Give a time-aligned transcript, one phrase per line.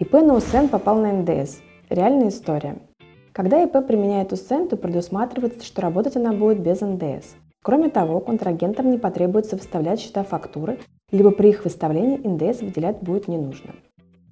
[0.00, 1.56] ИП на УСН попал на НДС.
[1.90, 2.76] Реальная история.
[3.32, 7.34] Когда ИП применяет УСН, то предусматривается, что работать она будет без НДС.
[7.64, 10.78] Кроме того, контрагентам не потребуется выставлять счета фактуры,
[11.10, 13.74] либо при их выставлении НДС выделять будет не нужно.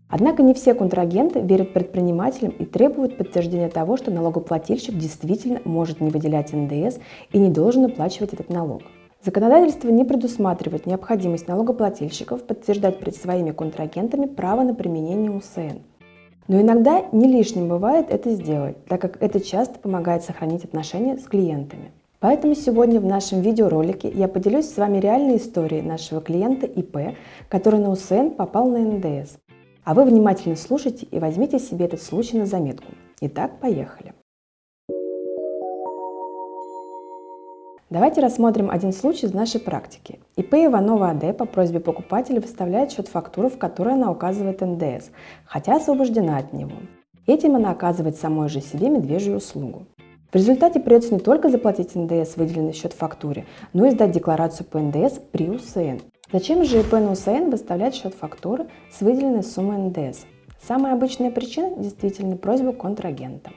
[0.08, 6.10] Однако не все контрагенты верят предпринимателям и требуют подтверждения того, что налогоплательщик действительно может не
[6.10, 7.00] выделять НДС
[7.32, 8.82] и не должен оплачивать этот налог.
[9.26, 15.80] Законодательство не предусматривает необходимость налогоплательщиков подтверждать перед своими контрагентами право на применение УСН.
[16.46, 21.24] Но иногда не лишним бывает это сделать, так как это часто помогает сохранить отношения с
[21.24, 21.90] клиентами.
[22.20, 27.16] Поэтому сегодня в нашем видеоролике я поделюсь с вами реальной историей нашего клиента ИП,
[27.48, 29.38] который на УСН попал на НДС.
[29.82, 32.92] А вы внимательно слушайте и возьмите себе этот случай на заметку.
[33.20, 34.15] Итак, поехали.
[37.88, 40.18] Давайте рассмотрим один случай из нашей практики.
[40.34, 45.10] ИП Иванова АД по просьбе покупателя выставляет счет фактуры, в которой она указывает НДС,
[45.44, 46.72] хотя освобождена от него.
[47.28, 49.86] Этим она оказывает самой же себе медвежью услугу.
[50.32, 54.66] В результате придется не только заплатить НДС, выделенный в счет фактуре, но и сдать декларацию
[54.66, 56.00] по НДС при УСН.
[56.32, 60.24] Зачем же ИП на УСН выставлять счет фактуры с выделенной суммой НДС?
[60.60, 63.52] Самая обычная причина– действительно просьба контрагента.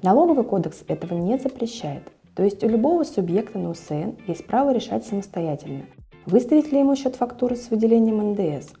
[0.00, 2.04] Налоговый кодекс этого не запрещает.
[2.36, 5.86] То есть у любого субъекта на УСН есть право решать самостоятельно,
[6.26, 8.74] выставить ли ему счет фактуры с выделением НДС.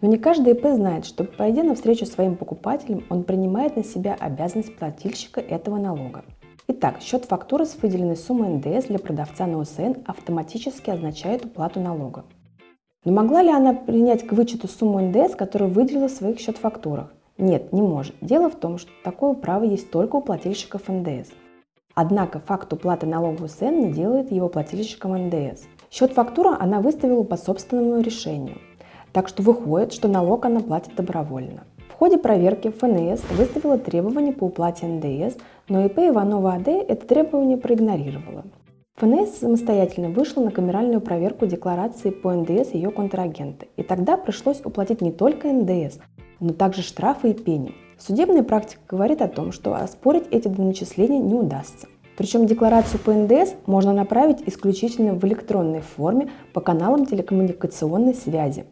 [0.00, 4.76] Но не каждый ИП знает, что, пойдя навстречу своим покупателям, он принимает на себя обязанность
[4.76, 6.24] плательщика этого налога.
[6.66, 12.24] Итак, счет фактуры с выделенной суммой НДС для продавца на УСН автоматически означает уплату налога.
[13.04, 17.14] Но могла ли она принять к вычету сумму НДС, которую выделила в своих счет-фактурах?
[17.38, 18.16] Нет, не может.
[18.20, 21.30] Дело в том, что такое право есть только у плательщиков НДС–
[21.98, 25.62] Однако факт уплаты налога СН не делает его плательщиком НДС.
[25.90, 28.58] Счет фактура она выставила по собственному решению.
[29.12, 31.64] Так что выходит, что налог она платит добровольно.
[31.88, 35.38] В ходе проверки ФНС выставила требования по уплате НДС,
[35.70, 38.44] но ИП Иванова АД это требование проигнорировала.
[38.96, 45.00] ФНС самостоятельно вышла на камеральную проверку декларации по НДС ее контрагента, и тогда пришлось уплатить
[45.00, 45.96] не только НДС,
[46.40, 47.74] но также штрафы и пени.
[47.98, 51.88] Судебная практика говорит о том, что оспорить эти доначисления не удастся.
[52.16, 58.64] Причем декларацию по НДС можно направить исключительно в электронной форме по каналам телекоммуникационной связи.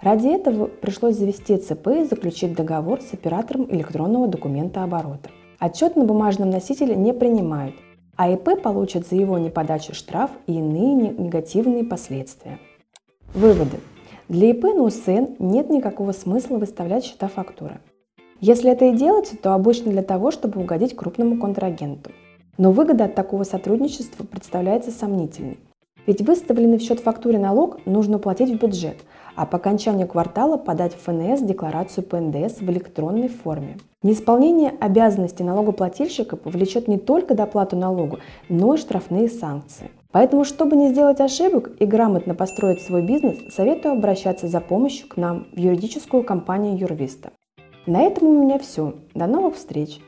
[0.00, 5.30] Ради этого пришлось завести ЦП и заключить договор с оператором электронного документа оборота.
[5.58, 7.74] Отчет на бумажном носителе не принимают,
[8.16, 12.58] а ИП получат за его неподачу штраф и иные негативные последствия.
[13.34, 13.78] Выводы.
[14.28, 17.80] Для ИП на УСН нет никакого смысла выставлять счета фактуры.
[18.40, 22.10] Если это и делается, то обычно для того, чтобы угодить крупному контрагенту.
[22.58, 25.58] Но выгода от такого сотрудничества представляется сомнительной.
[26.06, 28.98] Ведь выставленный в счет фактуре налог нужно платить в бюджет,
[29.34, 33.78] а по окончанию квартала подать в ФНС декларацию по НДС в электронной форме.
[34.02, 38.18] Неисполнение обязанностей налогоплательщика повлечет не только доплату налогу,
[38.48, 39.90] но и штрафные санкции.
[40.12, 45.16] Поэтому, чтобы не сделать ошибок и грамотно построить свой бизнес, советую обращаться за помощью к
[45.16, 47.32] нам в юридическую компанию Юрвиста.
[47.86, 48.94] На этом у меня все.
[49.14, 50.00] До новых встреч!